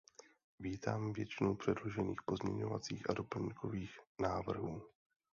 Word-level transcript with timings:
Vítám 0.59 1.13
většinu 1.13 1.55
předložených 1.55 2.21
pozměňovacích 2.25 3.09
a 3.09 3.13
doplňkových 3.13 3.99
návrhů. 4.21 4.81